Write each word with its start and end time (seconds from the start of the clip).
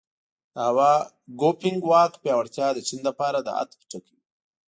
د 0.53 0.57
هوا 0.69 0.93
ګوفینګ 1.39 1.81
واک 1.89 2.11
پیاوړتیا 2.23 2.67
د 2.73 2.79
چین 2.87 3.01
لپاره 3.09 3.37
د 3.41 3.47
عطف 3.59 3.79
ټکی 3.91 4.15
و. 4.17 4.21